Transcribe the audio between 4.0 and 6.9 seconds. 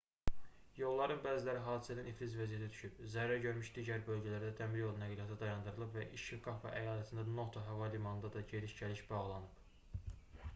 bölgələrdə dəmiryolu nəqliyyatı dayandırılıb və i̇şikava